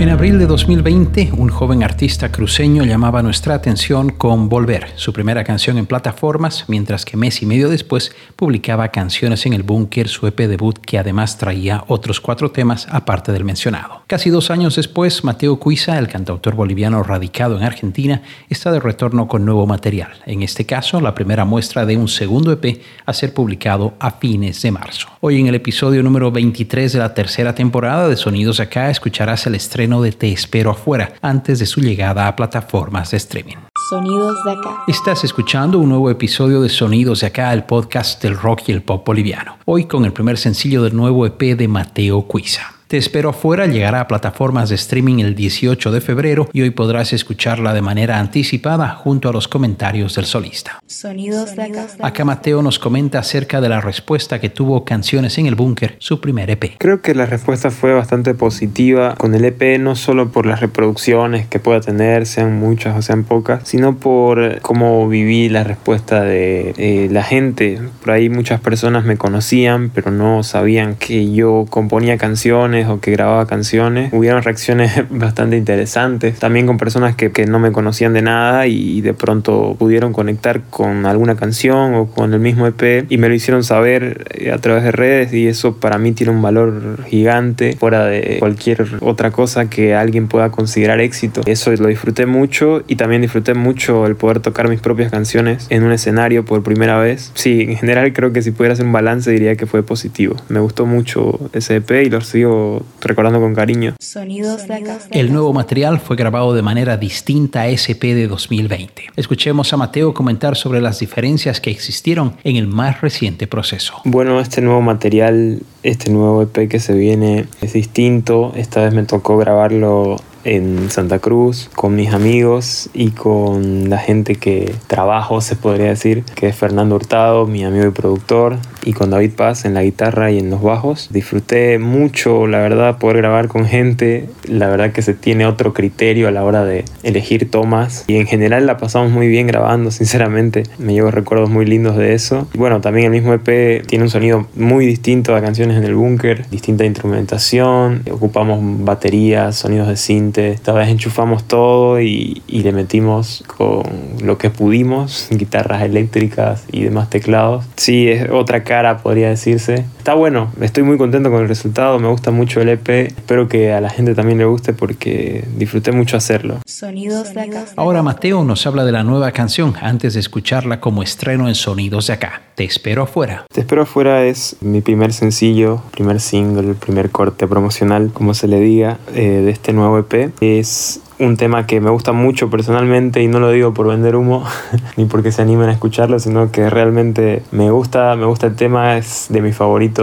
[0.00, 5.42] En abril de 2020, un joven artista cruceño llamaba nuestra atención con Volver, su primera
[5.42, 10.28] canción en plataformas, mientras que mes y medio después publicaba Canciones en el Búnker, su
[10.28, 14.02] EP debut, que además traía otros cuatro temas aparte del mencionado.
[14.06, 19.26] Casi dos años después, Mateo Cuiza, el cantautor boliviano radicado en Argentina, está de retorno
[19.26, 23.34] con nuevo material, en este caso la primera muestra de un segundo EP a ser
[23.34, 25.08] publicado a fines de marzo.
[25.18, 29.56] Hoy en el episodio número 23 de la tercera temporada de Sonidos Acá escucharás el
[29.56, 33.56] estreno de Te Espero Afuera antes de su llegada a plataformas de streaming.
[33.88, 34.82] Sonidos de acá.
[34.86, 38.82] Estás escuchando un nuevo episodio de Sonidos de acá, el podcast del rock y el
[38.82, 39.56] pop boliviano.
[39.64, 42.77] Hoy con el primer sencillo del nuevo EP de Mateo Cuiza.
[42.88, 47.12] Te espero afuera llegará a plataformas de streaming el 18 de febrero y hoy podrás
[47.12, 50.80] escucharla de manera anticipada junto a los comentarios del solista.
[50.86, 51.86] Sonidos de acá.
[52.00, 56.18] Acá Mateo nos comenta acerca de la respuesta que tuvo Canciones en el Búnker, su
[56.22, 56.78] primer EP.
[56.78, 61.46] Creo que la respuesta fue bastante positiva con el EP, no solo por las reproducciones
[61.46, 66.72] que pueda tener, sean muchas o sean pocas, sino por cómo viví la respuesta de
[66.78, 67.80] eh, la gente.
[68.00, 73.10] Por ahí muchas personas me conocían, pero no sabían que yo componía canciones o que
[73.10, 74.12] grababa canciones.
[74.12, 79.00] Hubieron reacciones bastante interesantes, también con personas que, que no me conocían de nada y
[79.00, 83.34] de pronto pudieron conectar con alguna canción o con el mismo EP y me lo
[83.34, 87.76] hicieron saber eh, a través de redes y eso para mí tiene un valor gigante
[87.78, 91.42] fuera de cualquier otra cosa que alguien pueda considerar éxito.
[91.46, 95.82] Eso lo disfruté mucho y también disfruté mucho el poder tocar mis propias canciones en
[95.84, 97.32] un escenario por primera vez.
[97.34, 100.36] Sí, en general creo que si pudiera hacer un balance diría que fue positivo.
[100.48, 102.67] Me gustó mucho ese EP y lo sigo
[103.00, 103.94] recordando con cariño.
[104.00, 104.98] Sonidos de acá.
[105.10, 109.10] El nuevo material fue grabado de manera distinta a SP de 2020.
[109.16, 113.94] Escuchemos a Mateo comentar sobre las diferencias que existieron en el más reciente proceso.
[114.04, 118.52] Bueno, este nuevo material, este nuevo EP que se viene es distinto.
[118.56, 124.36] Esta vez me tocó grabarlo en Santa Cruz con mis amigos y con la gente
[124.36, 128.56] que trabajo, se podría decir, que es Fernando Hurtado, mi amigo y productor,
[128.88, 131.08] y con David Paz en la guitarra y en los bajos.
[131.10, 134.30] Disfruté mucho, la verdad, poder grabar con gente.
[134.48, 138.26] La verdad que se tiene otro criterio a la hora de elegir tomas y en
[138.26, 140.62] general la pasamos muy bien grabando, sinceramente.
[140.78, 142.48] Me llevo recuerdos muy lindos de eso.
[142.54, 145.94] Y bueno, también el mismo EP tiene un sonido muy distinto a canciones en el
[145.94, 153.44] búnker, distinta instrumentación, ocupamos baterías, sonidos de synth esta vez enchufamos todo y, le metimos
[153.46, 153.82] con
[154.22, 157.64] lo que pudimos, guitarras eléctricas y demás teclados.
[157.76, 159.84] Sí, es otra cara, podría decirse.
[160.08, 162.88] Está bueno, estoy muy contento con el resultado, me gusta mucho el EP.
[162.88, 166.60] Espero que a la gente también le guste porque disfruté mucho hacerlo.
[166.64, 167.66] Sonidos de acá.
[167.76, 172.06] Ahora Mateo nos habla de la nueva canción antes de escucharla como estreno en Sonidos
[172.06, 172.40] de acá.
[172.54, 173.44] Te espero afuera.
[173.52, 178.60] Te espero afuera es mi primer sencillo, primer single, primer corte promocional, como se le
[178.60, 180.32] diga, eh, de este nuevo EP.
[180.40, 184.44] Es un tema que me gusta mucho personalmente y no lo digo por vender humo
[184.96, 188.96] ni porque se animen a escucharlo, sino que realmente me gusta, me gusta el tema,
[188.96, 189.97] es de mis favoritos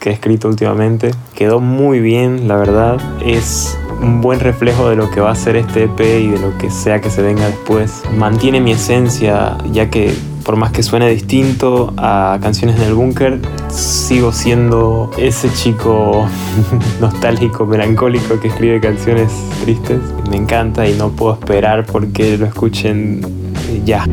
[0.00, 1.10] que he escrito últimamente.
[1.34, 3.00] Quedó muy bien, la verdad.
[3.24, 6.56] Es un buen reflejo de lo que va a ser este EP y de lo
[6.58, 8.02] que sea que se venga después.
[8.16, 10.14] Mantiene mi esencia, ya que
[10.44, 16.28] por más que suene distinto a canciones en el búnker, sigo siendo ese chico
[17.00, 19.32] nostálgico, melancólico que escribe canciones
[19.64, 20.00] tristes.
[20.30, 23.22] Me encanta y no puedo esperar porque lo escuchen
[23.84, 24.06] ya.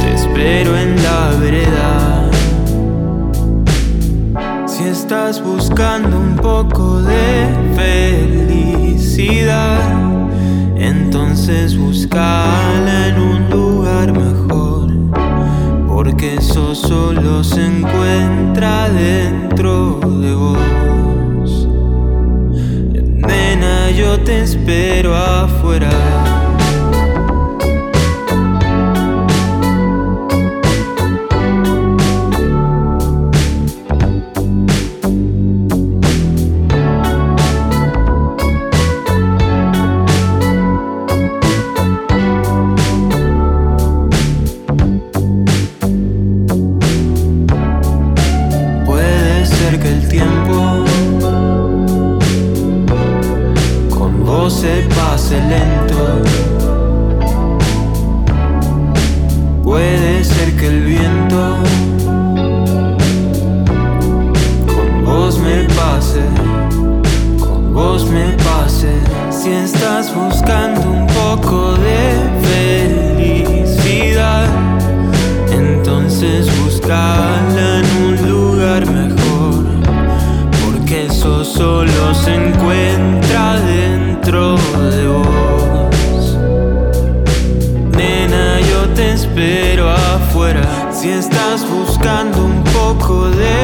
[0.00, 2.26] Te espero en la vereda.
[5.06, 9.38] estás buscando un poco de felicidad,
[10.74, 14.35] entonces buscala en un lugar mejor,
[16.06, 21.68] porque eso solo se encuentra dentro de vos.
[22.94, 26.45] Nena, yo te espero afuera.
[76.16, 79.64] haces buscarla en un lugar mejor,
[80.64, 84.56] porque eso solo se encuentra dentro
[84.90, 86.38] de vos.
[87.94, 93.55] Nena, yo te espero afuera, si estás buscando un poco de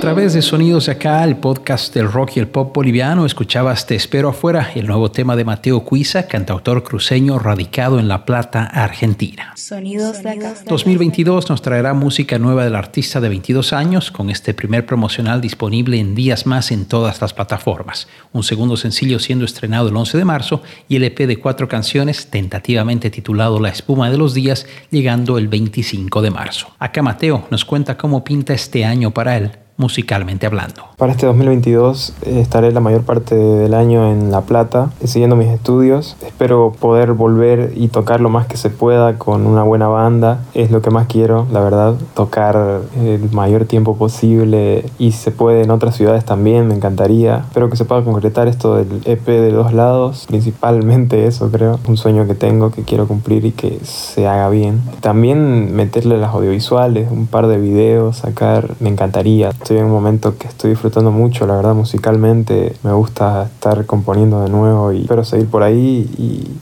[0.00, 3.94] través de Sonidos de Acá, el podcast del rock y el pop boliviano, escuchabas Te
[3.94, 9.52] Espero Afuera, el nuevo tema de Mateo Cuiza, cantautor cruceño radicado en La Plata, Argentina.
[9.56, 10.54] Sonidos de Acá.
[10.66, 15.98] 2022 nos traerá música nueva del artista de 22 años, con este primer promocional disponible
[15.98, 18.06] en días más en todas las plataformas.
[18.32, 22.26] Un segundo sencillo siendo estrenado el 11 de marzo y el EP de cuatro canciones,
[22.26, 26.68] tentativamente titulado La Espuma de los Días, llegando el 25 de marzo.
[26.78, 30.82] Acá Mateo nos cuenta cómo pinta este año para él musicalmente hablando.
[30.96, 35.36] Para este 2022 eh, estaré la mayor parte del año en La Plata, eh, siguiendo
[35.36, 36.16] mis estudios.
[36.24, 40.40] Espero poder volver y tocar lo más que se pueda con una buena banda.
[40.54, 41.94] Es lo que más quiero, la verdad.
[42.14, 47.44] Tocar el mayor tiempo posible y si se puede en otras ciudades también, me encantaría.
[47.48, 51.78] Espero que se pueda concretar esto del EP de dos lados, principalmente eso creo.
[51.86, 54.80] Un sueño que tengo que quiero cumplir y que se haga bien.
[55.00, 60.38] También meterle las audiovisuales, un par de videos, sacar, me encantaría estoy en un momento
[60.38, 62.76] que estoy disfrutando mucho, la verdad, musicalmente.
[62.84, 66.08] Me gusta estar componiendo de nuevo y espero seguir por ahí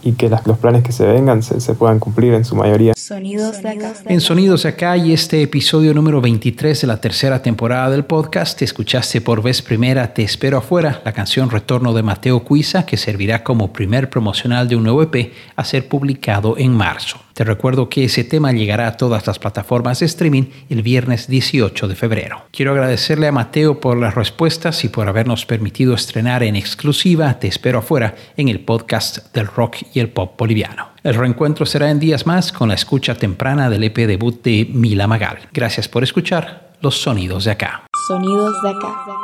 [0.02, 2.94] y, que los planes que se vengan se, puedan cumplir en su mayoría.
[2.96, 3.92] Sonidos de acá.
[4.06, 8.62] En Sonidos de acá y este episodio número 23 de la tercera temporada del podcast,
[8.62, 13.44] escuchaste por vez primera Te espero afuera, la canción Retorno de Mateo Cuiza, que servirá
[13.44, 17.18] como primer promocional de un nuevo EP a ser publicado en marzo.
[17.34, 21.88] Te recuerdo que ese tema llegará a todas las plataformas de streaming el viernes 18
[21.88, 22.44] de febrero.
[22.52, 27.48] Quiero agradecerle a Mateo por las respuestas y por habernos permitido estrenar en exclusiva Te
[27.48, 30.90] espero afuera en el podcast del rock y el pop boliviano.
[31.02, 35.08] El reencuentro será en días más con la escucha temprana del EP debut de Mila
[35.08, 35.38] Magal.
[35.52, 37.84] Gracias por escuchar los sonidos de acá.
[38.06, 39.23] Sonidos de acá.